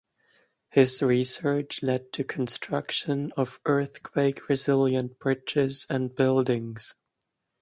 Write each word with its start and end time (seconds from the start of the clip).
His 0.71 1.03
research 1.03 1.83
led 1.83 2.11
to 2.13 2.23
construction 2.23 3.31
of 3.37 3.59
earthquake 3.65 4.49
resilient 4.49 5.19
bridges 5.19 5.85
and 5.91 6.15
buildings. 6.15 6.95